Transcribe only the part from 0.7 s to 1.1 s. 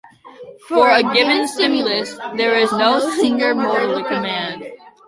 a